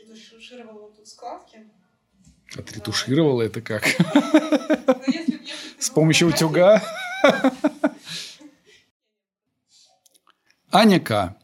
отретушировала 0.00 0.90
тут 0.92 1.08
складки. 1.08 1.70
Отретушировала 2.56 3.42
это 3.42 3.60
как? 3.60 3.84
С 5.78 5.90
помощью 5.90 6.28
утюга? 6.28 6.82
Аня 10.70 11.00
К. 11.00 11.37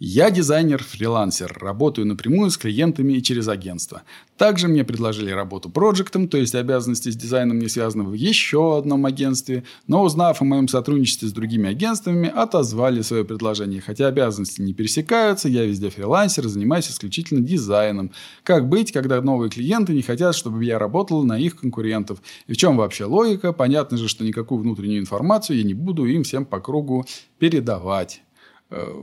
Я 0.00 0.30
дизайнер-фрилансер, 0.30 1.58
работаю 1.60 2.06
напрямую 2.06 2.52
с 2.52 2.56
клиентами 2.56 3.14
и 3.14 3.22
через 3.22 3.48
агентство. 3.48 4.02
Также 4.36 4.68
мне 4.68 4.84
предложили 4.84 5.32
работу 5.32 5.70
проектом, 5.70 6.28
то 6.28 6.38
есть 6.38 6.54
обязанности 6.54 7.10
с 7.10 7.16
дизайном 7.16 7.58
не 7.58 7.66
связаны 7.66 8.04
в 8.04 8.12
еще 8.12 8.78
одном 8.78 9.06
агентстве, 9.06 9.64
но 9.88 10.04
узнав 10.04 10.40
о 10.40 10.44
моем 10.44 10.68
сотрудничестве 10.68 11.26
с 11.26 11.32
другими 11.32 11.68
агентствами, 11.68 12.28
отозвали 12.32 13.02
свое 13.02 13.24
предложение. 13.24 13.80
Хотя 13.80 14.06
обязанности 14.06 14.60
не 14.60 14.72
пересекаются, 14.72 15.48
я 15.48 15.64
везде 15.64 15.90
фрилансер, 15.90 16.46
занимаюсь 16.46 16.88
исключительно 16.88 17.40
дизайном. 17.40 18.12
Как 18.44 18.68
быть, 18.68 18.92
когда 18.92 19.20
новые 19.20 19.50
клиенты 19.50 19.94
не 19.94 20.02
хотят, 20.02 20.36
чтобы 20.36 20.64
я 20.64 20.78
работал 20.78 21.24
на 21.24 21.40
их 21.40 21.56
конкурентов? 21.56 22.22
И 22.46 22.52
в 22.52 22.56
чем 22.56 22.76
вообще 22.76 23.06
логика? 23.06 23.52
Понятно 23.52 23.98
же, 23.98 24.06
что 24.06 24.22
никакую 24.22 24.60
внутреннюю 24.60 25.00
информацию 25.00 25.58
я 25.58 25.64
не 25.64 25.74
буду 25.74 26.04
им 26.04 26.22
всем 26.22 26.44
по 26.44 26.60
кругу 26.60 27.04
передавать. 27.40 28.22
Э, 28.70 28.94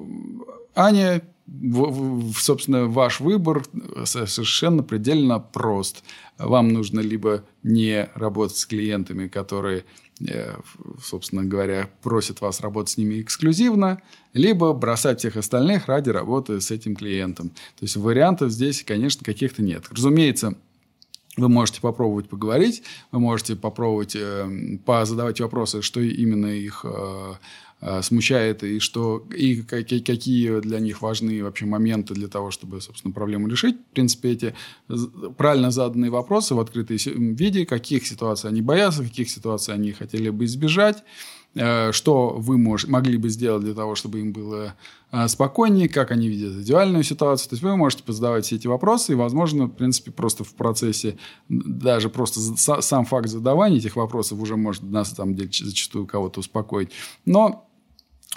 Аня, 0.75 1.21
собственно, 2.37 2.85
ваш 2.87 3.19
выбор 3.19 3.63
совершенно 4.03 4.83
предельно 4.83 5.39
прост. 5.39 6.03
Вам 6.38 6.69
нужно 6.69 6.99
либо 6.99 7.43
не 7.63 8.09
работать 8.15 8.57
с 8.57 8.65
клиентами, 8.65 9.27
которые, 9.27 9.85
э, 10.19 10.55
собственно 11.01 11.43
говоря, 11.43 11.89
просят 12.01 12.41
вас 12.41 12.61
работать 12.61 12.91
с 12.91 12.97
ними 12.97 13.21
эксклюзивно, 13.21 14.01
либо 14.33 14.73
бросать 14.73 15.19
всех 15.19 15.38
остальных 15.38 15.88
ради 15.88 16.09
работы 16.09 16.59
с 16.59 16.71
этим 16.71 16.95
клиентом. 16.95 17.49
То 17.49 17.83
есть 17.83 17.95
вариантов 17.95 18.52
здесь, 18.52 18.83
конечно, 18.83 19.23
каких-то 19.23 19.61
нет. 19.61 19.85
Разумеется, 19.91 20.57
вы 21.38 21.49
можете 21.49 21.81
попробовать 21.81 22.30
поговорить, 22.30 22.84
вы 23.11 23.19
можете 23.19 23.55
попробовать 23.55 24.16
э, 24.16 24.78
позадавать 24.86 25.39
вопросы, 25.41 25.81
что 25.81 26.00
именно 26.00 26.47
их 26.47 26.86
э, 26.86 27.33
Э, 27.81 28.02
смущает 28.02 28.64
и 28.64 28.80
что 28.80 29.28
и 29.36 29.61
какие 29.61 30.61
для 30.61 30.80
них 30.80 31.02
важны 31.02 31.44
вообще 31.44 31.66
моменты 31.66 32.13
для 32.13 32.30
того, 32.30 32.50
чтобы, 32.50 32.80
собственно, 32.80 33.13
проблему 33.13 33.47
решить. 33.47 33.75
В 33.75 33.94
принципе, 33.94 34.31
эти 34.31 34.56
правильно 35.38 35.72
заданные 35.72 36.09
вопросы 36.09 36.56
в 36.56 36.59
открытом 36.59 36.95
виде, 37.36 37.66
каких 37.66 38.08
ситуаций 38.08 38.50
они 38.50 38.61
боятся, 38.61 39.03
каких 39.03 39.30
ситуаций 39.30 39.73
они 39.73 39.91
хотели 39.91 40.30
бы 40.30 40.45
избежать, 40.45 41.03
что 41.56 42.36
вы 42.38 42.58
мож, 42.58 42.86
могли 42.86 43.17
бы 43.17 43.30
сделать 43.30 43.64
для 43.64 43.73
того, 43.73 43.95
чтобы 43.95 44.20
им 44.20 44.34
было 44.34 44.75
э, 45.14 45.28
спокойнее, 45.30 45.88
как 45.88 46.12
они 46.12 46.28
видят 46.28 46.62
идеальную 46.62 47.03
ситуацию. 47.03 47.50
То 47.50 47.53
есть 47.53 47.64
вы 47.64 47.78
можете 47.78 48.03
задавать 48.12 48.45
все 48.45 48.58
эти 48.58 48.67
вопросы, 48.67 49.14
и, 49.14 49.16
возможно, 49.16 49.67
в 49.67 49.72
принципе, 49.72 50.12
просто 50.12 50.44
в 50.44 50.53
процессе, 50.53 51.17
даже 51.47 52.09
просто 52.09 52.42
сам 52.81 53.06
факт 53.06 53.30
задавания 53.30 53.78
этих 53.78 53.95
вопросов 53.95 54.42
уже 54.42 54.58
может 54.58 54.84
на 54.84 55.06
самом 55.06 55.36
деле 55.36 55.50
зачастую 55.53 56.06
кого-то 56.08 56.42
успокоить. 56.42 56.89
Но 57.25 57.69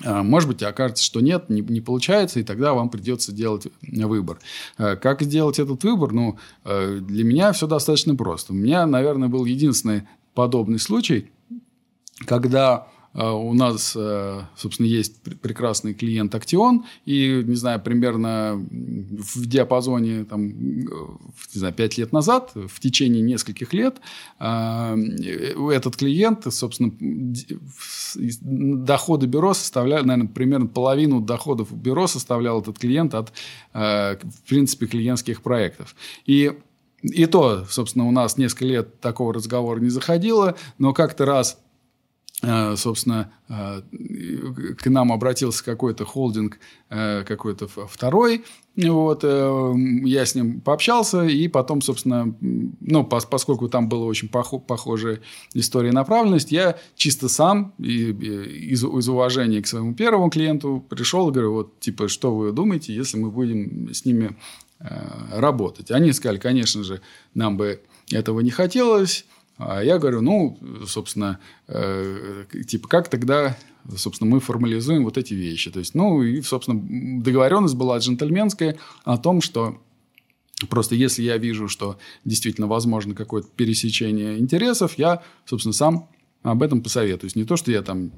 а, 0.05 0.23
может 0.23 0.49
быть, 0.49 0.63
окажется, 0.63 1.03
что 1.03 1.21
нет, 1.21 1.51
не, 1.51 1.61
не 1.61 1.81
получается, 1.81 2.39
и 2.39 2.45
тогда 2.45 2.73
вам 2.73 2.89
придется 2.89 3.33
делать 3.33 3.67
выбор. 3.83 4.39
Как 4.77 5.23
сделать 5.23 5.59
этот 5.59 5.83
выбор? 5.83 6.13
Ну, 6.13 6.39
для 6.65 7.25
меня 7.25 7.51
все 7.51 7.67
достаточно 7.67 8.15
просто. 8.15 8.53
У 8.53 8.57
меня, 8.57 8.87
наверное, 8.87 9.29
был 9.29 9.45
единственный 9.45 10.05
подобный 10.35 10.79
случай, 10.79 11.33
когда 12.27 12.87
у 13.15 13.55
нас, 13.55 13.95
э, 13.97 14.43
собственно, 14.57 14.87
есть 14.87 15.21
прекрасный 15.41 15.95
клиент 15.95 16.35
Актион, 16.35 16.85
и, 17.05 17.43
не 17.45 17.57
знаю, 17.57 17.81
примерно 17.81 18.55
в 18.71 19.47
диапазоне, 19.47 20.25
там, 20.25 20.49
не 20.49 20.87
знаю, 21.53 21.75
5 21.75 21.99
лет 21.99 22.13
назад, 22.13 22.53
в 22.55 22.81
течение 22.81 23.23
нескольких 23.23 23.73
лет, 23.73 23.97
этот 24.39 25.97
клиент, 25.97 26.53
собственно, 26.53 26.93
доходы 28.15 29.27
бюро 29.27 29.55
составляли, 29.55 30.05
наверное, 30.05 30.33
примерно 30.33 30.67
половину 30.67 31.21
доходов 31.21 31.73
бюро 31.73 32.07
составлял 32.07 32.61
этот 32.61 32.79
клиент 32.79 33.15
от, 33.15 33.33
э, 33.73 34.17
в 34.17 34.49
принципе, 34.49 34.87
клиентских 34.87 35.43
проектов. 35.43 35.95
И 36.27 36.53
и 37.01 37.27
то, 37.27 37.65
собственно, 37.71 38.09
у 38.09 38.11
нас 38.11 38.39
несколько 38.39 38.65
лет 38.65 39.01
такого 39.01 39.33
разговора 39.33 39.79
не 39.79 39.89
заходило, 39.89 40.57
но 40.79 40.93
как-то 40.93 41.27
раз 41.27 41.57
Э, 41.57 41.68
собственно, 42.41 43.33
э, 43.49 43.83
к 44.79 44.87
нам 44.87 45.13
обратился 45.13 45.65
какой-то 45.65 46.05
холдинг, 46.05 46.59
э, 46.89 47.25
какой-то 47.25 47.67
второй, 47.67 48.45
вот, 48.77 49.25
я 49.25 50.25
с 50.25 50.37
ним 50.37 50.61
пообщался, 50.61 51.25
и 51.25 51.49
потом, 51.49 51.83
собственно, 51.83 52.33
ну, 52.41 53.03
поскольку 53.03 53.69
там 53.69 53.89
была 53.89 54.05
очень 54.05 54.29
похожая 54.29 55.21
история 55.53 55.91
направленность, 55.91 56.53
я 56.53 56.79
чисто 56.95 57.29
сам 57.29 57.75
из, 57.79 58.85
из 58.85 59.09
уважения 59.09 59.61
к 59.61 59.67
своему 59.67 59.95
первому 59.95 60.31
клиенту 60.31 60.85
пришел 60.89 61.29
и 61.29 61.33
говорю, 61.33 61.55
вот, 61.55 61.81
типа, 61.81 62.07
что 62.07 62.37
вы 62.37 62.53
думаете, 62.53 62.95
если 62.95 63.19
мы 63.19 63.33
будем 63.33 63.93
с 63.93 64.05
ними 64.05 64.37
работать? 65.33 65.91
Они 65.91 66.13
сказали, 66.13 66.39
конечно 66.39 66.85
же, 66.85 67.01
нам 67.35 67.57
бы 67.57 67.81
этого 68.13 68.39
не 68.39 68.51
хотелось, 68.51 69.27
а 69.59 69.83
я 69.83 69.99
говорю, 69.99 70.21
ну, 70.21 70.57
собственно, 70.87 71.39
э, 71.67 72.45
типа, 72.67 72.89
как 72.89 73.09
тогда, 73.09 73.59
собственно, 73.97 74.31
мы 74.31 74.41
формализуем 74.41 75.05
вот 75.05 75.19
эти 75.19 75.35
вещи. 75.35 75.71
То 75.71 75.81
есть, 75.81 75.95
ну, 75.95 76.23
и, 76.23 76.41
собственно, 76.43 76.81
договоренность 77.23 77.75
была 77.75 77.99
джентльменская 77.99 78.79
о 79.05 79.19
том, 79.19 79.41
что 79.41 79.81
Просто 80.69 80.97
если 80.97 81.23
я 81.23 81.37
вижу, 81.39 81.69
что 81.69 81.99
действительно 82.25 82.67
возможно 82.67 83.15
какое-то 83.15 83.47
пересечение 83.55 84.39
интересов, 84.39 84.95
я, 84.99 85.23
собственно, 85.45 85.73
сам 85.73 86.09
об 86.51 86.63
этом 86.63 86.83
посоветуюсь. 86.83 87.37
Не 87.37 87.45
то, 87.45 87.57
что 87.57 87.71
я 87.71 87.83
там 87.83 88.11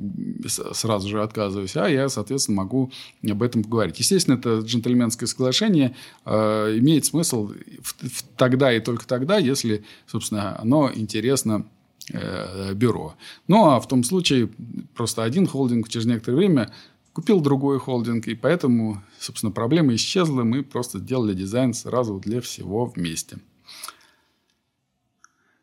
сразу 0.46 1.08
же 1.08 1.22
отказываюсь, 1.22 1.76
а 1.76 1.88
я, 1.88 2.08
соответственно, 2.08 2.62
могу 2.62 2.90
об 3.28 3.42
этом 3.42 3.62
поговорить. 3.62 3.98
Естественно, 3.98 4.34
это 4.34 4.58
джентльменское 4.60 5.26
соглашение 5.26 5.94
э, 6.24 6.78
имеет 6.78 7.04
смысл 7.04 7.48
в, 7.82 8.08
в, 8.08 8.22
тогда 8.36 8.72
и 8.72 8.80
только 8.80 9.06
тогда, 9.06 9.38
если, 9.38 9.84
собственно, 10.06 10.58
оно 10.60 10.90
интересно 10.94 11.66
э, 12.12 12.74
бюро. 12.74 13.14
Ну, 13.48 13.70
а 13.70 13.80
в 13.80 13.88
том 13.88 14.04
случае 14.04 14.50
просто 14.94 15.24
один 15.24 15.46
холдинг 15.46 15.88
через 15.88 16.06
некоторое 16.06 16.36
время 16.36 16.72
купил 17.12 17.40
другой 17.40 17.78
холдинг, 17.78 18.28
и 18.28 18.34
поэтому, 18.34 19.02
собственно, 19.18 19.52
проблема 19.52 19.94
исчезла. 19.94 20.42
Мы 20.44 20.62
просто 20.62 21.00
делали 21.00 21.34
дизайн 21.34 21.74
сразу 21.74 22.18
для 22.18 22.40
всего 22.40 22.86
вместе. 22.86 23.38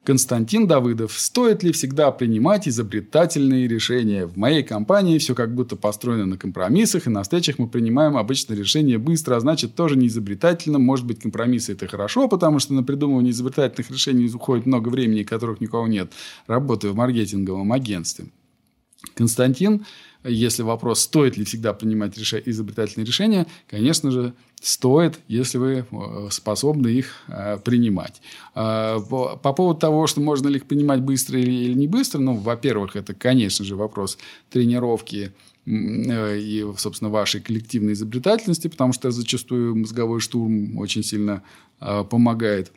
Константин 0.07 0.67
Давыдов. 0.67 1.19
Стоит 1.19 1.63
ли 1.63 1.73
всегда 1.73 2.11
принимать 2.11 2.65
изобретательные 2.65 3.67
решения? 3.67 4.25
В 4.25 4.37
моей 4.37 4.63
компании 4.63 5.17
все 5.17 5.35
как 5.35 5.53
будто 5.53 5.75
построено 5.75 6.25
на 6.25 6.37
компромиссах, 6.37 7.07
и 7.07 7.09
на 7.09 7.23
встречах 7.23 7.59
мы 7.59 7.67
принимаем 7.67 8.15
обычно 8.15 8.53
решения 8.53 8.97
быстро, 8.97 9.35
а 9.35 9.41
значит, 9.41 9.75
тоже 9.75 9.97
не 9.97 10.07
изобретательно. 10.07 10.79
Может 10.79 11.05
быть, 11.05 11.19
компромиссы– 11.19 11.71
это 11.73 11.89
хорошо, 11.89 12.29
потому 12.29 12.59
что 12.59 12.73
на 12.73 12.83
придумывание 12.83 13.31
изобретательных 13.31 13.91
решений 13.91 14.31
уходит 14.33 14.65
много 14.65 14.87
времени, 14.87 15.23
которых 15.23 15.59
никого 15.59 15.89
нет. 15.89 16.13
Работаю 16.47 16.93
в 16.93 16.95
маркетинговом 16.95 17.73
агентстве. 17.73 18.27
Константин 19.15 19.85
если 20.23 20.63
вопрос, 20.63 21.01
стоит 21.01 21.37
ли 21.37 21.45
всегда 21.45 21.73
принимать 21.73 22.17
реш... 22.17 22.33
изобретательные 22.45 23.05
решения, 23.05 23.47
конечно 23.69 24.11
же, 24.11 24.33
стоит, 24.61 25.19
если 25.27 25.57
вы 25.57 25.85
э, 25.89 26.27
способны 26.31 26.87
их 26.87 27.13
э, 27.27 27.57
принимать. 27.63 28.21
Э, 28.55 28.99
по, 29.09 29.37
по 29.37 29.53
поводу 29.53 29.79
того, 29.79 30.07
что 30.07 30.21
можно 30.21 30.47
ли 30.47 30.57
их 30.57 30.65
принимать 30.65 31.01
быстро 31.01 31.39
или, 31.39 31.51
или 31.51 31.73
не 31.73 31.87
быстро, 31.87 32.19
ну, 32.19 32.35
во-первых, 32.35 32.95
это, 32.95 33.13
конечно 33.13 33.63
же, 33.63 33.75
вопрос 33.75 34.17
тренировки 34.49 35.31
э, 35.65 36.39
и, 36.39 36.65
собственно, 36.77 37.09
вашей 37.09 37.41
коллективной 37.41 37.93
изобретательности, 37.93 38.67
потому 38.67 38.93
что 38.93 39.11
зачастую 39.11 39.75
мозговой 39.75 40.19
штурм 40.19 40.77
очень 40.77 41.03
сильно 41.03 41.43
э, 41.79 42.03
помогает 42.09 42.71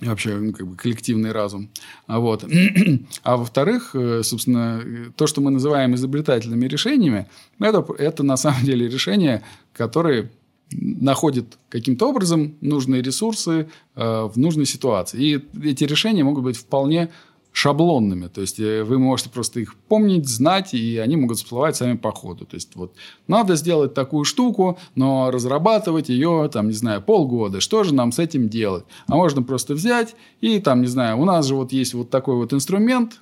вообще 0.00 0.36
ну, 0.36 0.52
как 0.52 0.66
бы 0.66 0.76
коллективный 0.76 1.32
разум. 1.32 1.70
А, 2.06 2.18
вот. 2.18 2.44
а 3.22 3.36
во-вторых, 3.36 3.90
э, 3.94 4.22
собственно, 4.22 4.84
то, 5.16 5.26
что 5.26 5.40
мы 5.40 5.50
называем 5.50 5.94
изобретательными 5.94 6.66
решениями, 6.66 7.28
это, 7.58 7.84
это 7.98 8.22
на 8.22 8.36
самом 8.36 8.64
деле 8.64 8.88
решения, 8.88 9.42
которые 9.72 10.30
находят 10.70 11.58
каким-то 11.68 12.08
образом 12.08 12.56
нужные 12.60 13.00
ресурсы 13.00 13.68
э, 13.94 14.22
в 14.24 14.36
нужной 14.36 14.66
ситуации. 14.66 15.22
И 15.22 15.68
эти 15.68 15.84
решения 15.84 16.24
могут 16.24 16.44
быть 16.44 16.56
вполне 16.56 17.10
шаблонными. 17.56 18.28
То 18.28 18.42
есть 18.42 18.60
э, 18.60 18.84
вы 18.84 18.98
можете 18.98 19.30
просто 19.30 19.60
их 19.60 19.76
помнить, 19.88 20.28
знать, 20.28 20.74
и 20.74 20.98
они 20.98 21.16
могут 21.16 21.38
всплывать 21.38 21.74
сами 21.74 21.96
по 21.96 22.12
ходу. 22.12 22.44
То 22.44 22.54
есть 22.56 22.76
вот 22.76 22.94
надо 23.28 23.56
сделать 23.56 23.94
такую 23.94 24.26
штуку, 24.26 24.78
но 24.94 25.30
разрабатывать 25.30 26.10
ее, 26.10 26.50
там, 26.52 26.66
не 26.66 26.74
знаю, 26.74 27.00
полгода. 27.00 27.62
Что 27.62 27.82
же 27.82 27.94
нам 27.94 28.12
с 28.12 28.18
этим 28.18 28.50
делать? 28.50 28.84
А 29.06 29.16
можно 29.16 29.42
просто 29.42 29.72
взять 29.72 30.16
и 30.42 30.58
там, 30.58 30.82
не 30.82 30.86
знаю, 30.86 31.18
у 31.18 31.24
нас 31.24 31.46
же 31.46 31.54
вот 31.54 31.72
есть 31.72 31.94
вот 31.94 32.10
такой 32.10 32.36
вот 32.36 32.52
инструмент, 32.52 33.20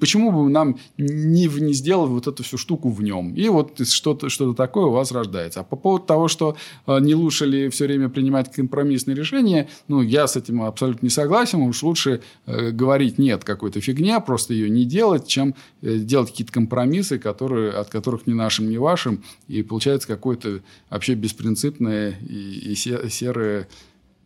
почему 0.00 0.32
бы 0.32 0.48
нам 0.48 0.78
не, 0.96 1.46
не 1.46 1.72
сделать 1.74 2.10
вот 2.10 2.26
эту 2.26 2.42
всю 2.42 2.56
штуку 2.56 2.88
в 2.88 3.02
нем? 3.02 3.34
И 3.34 3.48
вот 3.48 3.86
что-то 3.86 4.28
что 4.28 4.54
такое 4.54 4.86
у 4.86 4.90
вас 4.90 5.12
рождается. 5.12 5.60
А 5.60 5.64
по 5.64 5.76
поводу 5.76 6.04
того, 6.04 6.28
что 6.28 6.56
э, 6.86 6.98
не 7.00 7.14
лучше 7.14 7.46
ли 7.46 7.68
все 7.68 7.84
время 7.84 8.08
принимать 8.08 8.50
компромиссные 8.50 9.14
решения, 9.14 9.68
ну, 9.88 10.02
я 10.02 10.26
с 10.26 10.36
этим 10.36 10.62
абсолютно 10.62 11.06
не 11.06 11.10
согласен. 11.10 11.60
Уж 11.60 11.82
лучше 11.82 12.22
э, 12.46 12.70
говорить 12.70 13.18
нет 13.18 13.44
какой-то 13.44 13.80
фигня, 13.80 14.20
просто 14.20 14.54
ее 14.54 14.70
не 14.70 14.84
делать, 14.84 15.26
чем 15.26 15.54
э, 15.82 15.98
делать 15.98 16.30
какие-то 16.30 16.52
компромиссы, 16.52 17.18
которые, 17.18 17.72
от 17.72 17.88
которых 17.88 18.26
ни 18.26 18.32
нашим, 18.32 18.70
ни 18.70 18.78
вашим. 18.78 19.22
И 19.48 19.62
получается 19.62 20.08
какое-то 20.08 20.60
вообще 20.88 21.14
беспринципное 21.14 22.18
и, 22.20 22.72
и 22.72 22.74
серое 22.74 23.68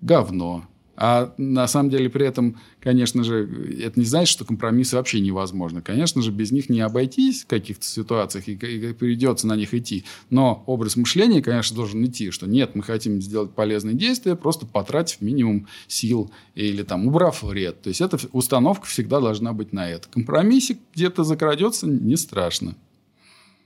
говно. 0.01 0.65
А 1.03 1.33
на 1.39 1.67
самом 1.67 1.89
деле 1.89 2.11
при 2.11 2.27
этом, 2.27 2.59
конечно 2.79 3.25
же, 3.25 3.49
это 3.81 3.99
не 3.99 4.05
значит, 4.05 4.29
что 4.29 4.45
компромиссы 4.45 4.97
вообще 4.97 5.21
невозможны. 5.21 5.81
Конечно 5.81 6.21
же, 6.21 6.31
без 6.31 6.53
них 6.53 6.69
не 6.69 6.83
обойтись 6.83 7.45
в 7.45 7.47
каких-то 7.47 7.87
ситуациях 7.87 8.49
и, 8.49 8.53
и 8.53 8.93
придется 8.93 9.47
на 9.47 9.57
них 9.57 9.73
идти. 9.73 10.05
Но 10.29 10.63
образ 10.67 10.97
мышления, 10.97 11.41
конечно, 11.41 11.75
должен 11.75 12.05
идти, 12.05 12.31
что 12.31 12.47
нет, 12.47 12.75
мы 12.75 12.83
хотим 12.83 13.23
сделать 13.23 13.53
полезные 13.55 13.95
действия, 13.95 14.37
просто 14.37 14.67
потратив 14.67 15.23
минимум 15.23 15.69
сил 15.89 16.31
или 16.55 16.83
там 16.83 17.07
убрав 17.07 17.43
вред. 17.43 17.81
То 17.81 17.89
есть 17.89 18.03
эта 18.03 18.19
установка 18.33 18.87
всегда 18.87 19.21
должна 19.21 19.55
быть 19.55 19.73
на 19.73 19.89
это. 19.89 20.07
Компромиссик 20.11 20.81
где-то 20.95 21.25
закрадется, 21.25 21.87
не 21.87 22.17
страшно. 22.19 22.77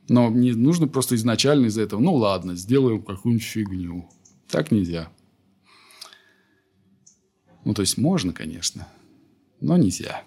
Но 0.08 0.30
не 0.30 0.52
нужно 0.52 0.86
просто 0.86 1.16
изначально 1.16 1.66
из-за 1.66 1.82
этого, 1.82 1.98
ну 1.98 2.14
ладно, 2.14 2.54
сделаем 2.54 3.02
какую-нибудь 3.02 3.44
фигню. 3.44 4.08
Так 4.48 4.70
нельзя. 4.70 5.08
Ну, 7.64 7.74
то 7.74 7.80
есть 7.80 7.98
можно, 7.98 8.32
конечно, 8.32 8.86
но 9.60 9.76
нельзя. 9.76 10.22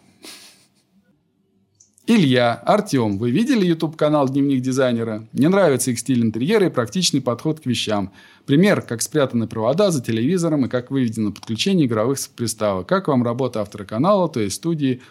Илья, 2.10 2.54
Артем, 2.54 3.18
вы 3.18 3.32
видели 3.32 3.66
YouTube-канал 3.66 4.30
«Дневник 4.30 4.62
дизайнера»? 4.62 5.28
Мне 5.34 5.50
нравится 5.50 5.92
их 5.92 6.00
стиль 6.00 6.24
интерьера 6.24 6.68
и 6.68 6.70
практичный 6.70 7.20
подход 7.20 7.60
к 7.60 7.66
вещам. 7.66 8.14
Пример, 8.46 8.82
как 8.82 9.02
спрятаны 9.02 9.46
провода 9.46 9.92
за 9.92 10.02
телевизором 10.02 10.66
и 10.66 10.70
как 10.70 10.90
выведено 10.90 11.34
подключение 11.34 11.86
игровых 11.86 12.18
приставок. 12.34 12.88
Как 12.88 13.10
вам 13.10 13.24
работа 13.24 13.60
автора 13.60 13.84
канала, 13.84 14.30
то 14.30 14.40
есть 14.40 14.56
студии 14.56 15.02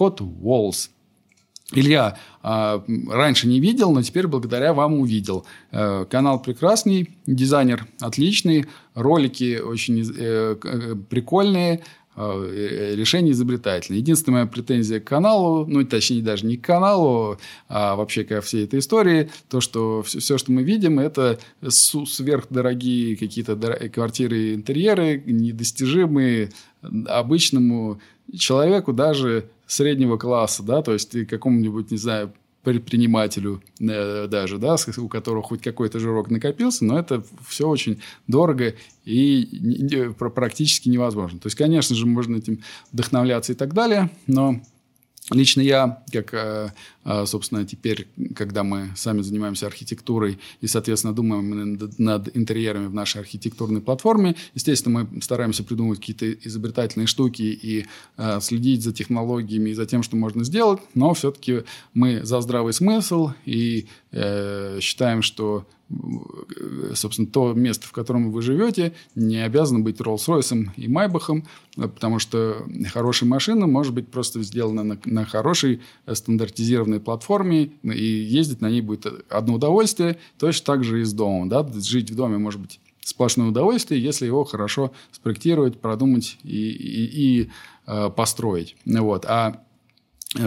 Hot 0.00 0.18
Walls? 0.18 0.90
Илья 1.72 2.18
э, 2.42 2.80
раньше 3.08 3.46
не 3.46 3.60
видел, 3.60 3.92
но 3.92 4.02
теперь 4.02 4.26
благодаря 4.26 4.72
вам 4.72 4.94
увидел. 4.94 5.46
Э, 5.70 6.04
канал 6.10 6.42
прекрасный, 6.42 7.10
дизайнер 7.26 7.86
отличный, 8.00 8.66
ролики 8.94 9.58
очень 9.58 10.00
э, 10.00 10.56
э 10.62 10.96
прикольные, 11.08 11.82
решения 12.16 13.30
изобретательные. 13.30 14.00
Единственная 14.00 14.40
моя 14.40 14.46
претензия 14.46 15.00
к 15.00 15.04
каналу, 15.04 15.64
ну, 15.64 15.82
точнее, 15.84 16.20
даже 16.22 16.44
не 16.44 16.58
к 16.58 16.66
каналу, 16.66 17.38
а 17.68 17.94
вообще 17.94 18.24
ко 18.24 18.42
всей 18.42 18.64
этой 18.64 18.80
истории, 18.80 19.30
то, 19.48 19.60
что 19.60 20.02
все, 20.02 20.18
все 20.18 20.36
что 20.36 20.52
мы 20.52 20.62
видим, 20.62 20.98
это 20.98 21.38
сверхдорогие 21.66 23.16
какие-то 23.16 23.56
квартиры 23.88 24.54
интерьеры, 24.54 25.22
недостижимые 25.24 26.50
обычному 27.06 28.00
человеку 28.36 28.92
даже 28.92 29.48
среднего 29.70 30.16
класса, 30.16 30.62
да, 30.62 30.82
то 30.82 30.92
есть 30.92 31.26
какому-нибудь, 31.26 31.90
не 31.90 31.96
знаю, 31.96 32.32
предпринимателю 32.62 33.62
э, 33.80 34.26
даже, 34.26 34.58
да, 34.58 34.76
у 34.98 35.08
которого 35.08 35.42
хоть 35.42 35.62
какой-то 35.62 35.98
жирок 35.98 36.30
накопился, 36.30 36.84
но 36.84 36.98
это 36.98 37.22
все 37.48 37.66
очень 37.66 38.02
дорого 38.26 38.74
и 39.04 39.48
не, 39.52 40.10
практически 40.12 40.88
невозможно. 40.88 41.38
То 41.38 41.46
есть, 41.46 41.56
конечно 41.56 41.96
же, 41.96 42.06
можно 42.06 42.36
этим 42.36 42.60
вдохновляться 42.92 43.52
и 43.52 43.54
так 43.54 43.72
далее, 43.72 44.10
но 44.26 44.60
Лично 45.30 45.60
я, 45.60 46.02
как, 46.12 46.34
э, 46.34 46.72
э, 47.04 47.26
собственно, 47.26 47.64
теперь, 47.64 48.08
когда 48.34 48.64
мы 48.64 48.90
сами 48.96 49.22
занимаемся 49.22 49.66
архитектурой 49.66 50.38
и, 50.60 50.66
соответственно, 50.66 51.14
думаем 51.14 51.78
над 51.98 52.36
интерьерами 52.36 52.86
в 52.86 52.94
нашей 52.94 53.20
архитектурной 53.20 53.80
платформе, 53.80 54.34
естественно, 54.54 55.06
мы 55.12 55.22
стараемся 55.22 55.62
придумывать 55.62 56.00
какие-то 56.00 56.32
изобретательные 56.32 57.06
штуки 57.06 57.42
и 57.42 57.86
э, 58.16 58.40
следить 58.40 58.82
за 58.82 58.92
технологиями 58.92 59.70
и 59.70 59.74
за 59.74 59.86
тем, 59.86 60.02
что 60.02 60.16
можно 60.16 60.42
сделать, 60.42 60.80
но 60.94 61.14
все-таки 61.14 61.62
мы 61.94 62.24
за 62.24 62.40
здравый 62.40 62.72
смысл 62.72 63.30
и 63.44 63.86
считаем, 64.12 65.22
что 65.22 65.66
собственно, 66.94 67.26
то 67.26 67.52
место, 67.52 67.86
в 67.86 67.92
котором 67.92 68.30
вы 68.30 68.42
живете, 68.42 68.92
не 69.14 69.38
обязано 69.38 69.80
быть 69.80 70.00
Роллс-Ройсом 70.00 70.70
и 70.76 70.86
Майбахом, 70.88 71.46
потому 71.74 72.18
что 72.18 72.64
хорошая 72.92 73.28
машина 73.28 73.66
может 73.66 73.92
быть 73.92 74.08
просто 74.08 74.42
сделана 74.42 74.84
на, 74.84 74.98
на 75.04 75.24
хорошей 75.24 75.80
стандартизированной 76.10 77.00
платформе, 77.00 77.72
и 77.82 78.04
ездить 78.04 78.60
на 78.60 78.70
ней 78.70 78.82
будет 78.82 79.06
одно 79.28 79.54
удовольствие, 79.54 80.18
точно 80.38 80.66
так 80.66 80.84
же 80.84 81.00
и 81.00 81.04
с 81.04 81.12
домом. 81.12 81.48
Да? 81.48 81.68
Жить 81.74 82.10
в 82.10 82.14
доме 82.14 82.38
может 82.38 82.60
быть 82.60 82.80
сплошное 83.02 83.48
удовольствие, 83.48 84.00
если 84.00 84.26
его 84.26 84.44
хорошо 84.44 84.92
спроектировать, 85.10 85.80
продумать 85.80 86.38
и, 86.44 86.70
и, 86.70 87.40
и 87.42 87.50
э, 87.86 88.10
построить. 88.10 88.76
Вот. 88.84 89.24
А 89.26 89.60
Э, 89.60 89.69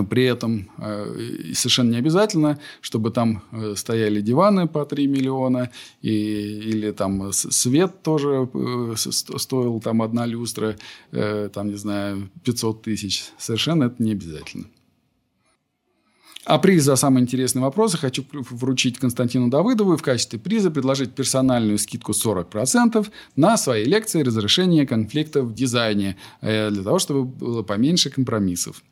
при 0.09 0.23
этом 0.23 0.69
э, 0.77 1.53
совершенно 1.53 1.91
не 1.91 1.97
обязательно, 1.97 2.59
чтобы 2.81 3.11
там 3.11 3.43
э, 3.51 3.75
стояли 3.75 4.21
диваны 4.21 4.67
по 4.67 4.85
3 4.85 5.07
миллиона, 5.07 5.71
и, 6.01 6.09
или 6.09 6.91
там 6.91 7.33
свет 7.33 8.01
тоже 8.01 8.49
стоил 8.95 9.81
там 9.81 10.01
одна 10.01 10.25
люстра, 10.25 10.77
там, 11.11 11.69
не 11.69 11.75
знаю, 11.75 12.29
500 12.43 12.81
тысяч. 12.81 13.25
Совершенно 13.37 13.85
это 13.85 14.01
не 14.01 14.13
обязательно. 14.13 14.65
А 16.45 16.59
приз 16.59 16.83
за 16.83 16.97
самые 16.97 17.23
интересные 17.23 17.63
вопросы 17.63 17.97
хочу 17.97 18.25
вручить 18.31 18.99
Константину 18.99 19.47
Давыдову 19.47 19.93
и 19.93 19.97
в 19.97 20.01
качестве 20.01 20.37
приза 20.39 20.71
предложить 20.71 21.15
персональную 21.15 21.77
скидку 21.77 22.11
40% 22.11 23.07
на 23.37 23.55
свои 23.55 23.85
лекции 23.85 24.23
разрешения 24.23 24.85
конфликтов 24.85 25.45
в 25.45 25.53
дизайне, 25.53 26.17
э, 26.41 26.69
для 26.69 26.83
того, 26.83 26.99
чтобы 26.99 27.23
было 27.23 27.63
поменьше 27.63 28.09
компромиссов. 28.09 28.83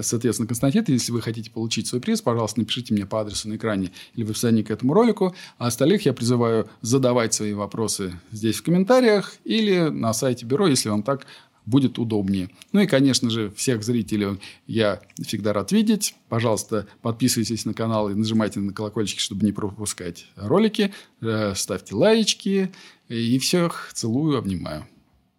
Соответственно, 0.00 0.48
Константин, 0.48 0.84
если 0.88 1.12
вы 1.12 1.22
хотите 1.22 1.50
получить 1.50 1.86
свой 1.86 2.00
приз, 2.00 2.22
пожалуйста, 2.22 2.60
напишите 2.60 2.92
мне 2.92 3.06
по 3.06 3.20
адресу 3.20 3.48
на 3.48 3.56
экране 3.56 3.92
или 4.14 4.24
в 4.24 4.30
описании 4.30 4.62
к 4.62 4.70
этому 4.70 4.92
ролику. 4.92 5.34
А 5.58 5.68
остальных 5.68 6.06
я 6.06 6.12
призываю 6.12 6.68
задавать 6.82 7.34
свои 7.34 7.52
вопросы 7.52 8.18
здесь 8.32 8.56
в 8.56 8.62
комментариях 8.64 9.34
или 9.44 9.88
на 9.88 10.12
сайте 10.12 10.44
бюро, 10.44 10.66
если 10.66 10.88
вам 10.88 11.02
так 11.02 11.26
будет 11.66 11.98
удобнее. 11.98 12.48
Ну 12.72 12.80
и, 12.80 12.86
конечно 12.86 13.28
же, 13.28 13.50
всех 13.50 13.82
зрителей 13.82 14.38
я 14.66 15.00
всегда 15.20 15.52
рад 15.52 15.72
видеть. 15.72 16.14
Пожалуйста, 16.28 16.86
подписывайтесь 17.02 17.64
на 17.66 17.74
канал 17.74 18.08
и 18.08 18.14
нажимайте 18.14 18.60
на 18.60 18.72
колокольчики, 18.72 19.20
чтобы 19.20 19.44
не 19.44 19.52
пропускать 19.52 20.26
ролики. 20.36 20.94
Э, 21.20 21.52
ставьте 21.54 21.94
лайки. 21.94 22.72
И 23.08 23.38
всех 23.38 23.90
целую, 23.94 24.38
обнимаю. 24.38 24.86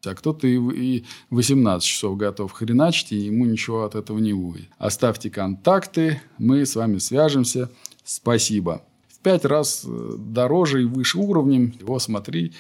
А 0.06 0.16
кто-то 0.16 0.48
и 0.48 1.04
18 1.32 1.86
часов 1.86 2.18
готов 2.18 2.52
хреначить, 2.52 3.12
и 3.12 3.18
ему 3.18 3.46
ничего 3.46 3.84
от 3.84 3.96
этого 3.96 4.20
не 4.20 4.34
будет. 4.34 4.70
Оставьте 4.78 5.30
контакты, 5.30 6.22
мы 6.38 6.66
с 6.66 6.76
вами 6.76 7.00
свяжемся. 7.00 7.70
Спасибо. 8.06 8.84
В 9.10 9.20
пять 9.20 9.44
раз 9.44 9.84
э, 9.86 10.16
дороже 10.18 10.84
и 10.84 10.86
выше 10.86 11.18
уровнем. 11.18 11.74
Его 11.80 12.00
смотри, 12.00 12.54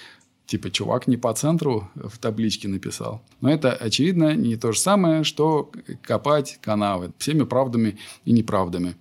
Типа, 0.48 0.70
чувак 0.70 1.08
не 1.08 1.18
по 1.18 1.34
центру 1.34 1.90
в 1.96 2.18
табличке 2.18 2.70
написал. 2.70 3.22
Но 3.42 3.50
это, 3.50 3.74
очевидно, 3.74 4.34
не 4.34 4.56
то 4.56 4.72
же 4.72 4.80
самое, 4.80 5.24
что 5.26 5.70
копать 6.02 6.58
канавы 6.62 7.12
всеми 7.18 7.44
правдами 7.44 7.98
и 8.26 8.32
неправдами. 8.32 8.96